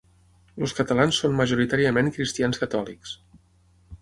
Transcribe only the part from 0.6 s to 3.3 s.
Els catalans són majoritàriament cristians catòlics.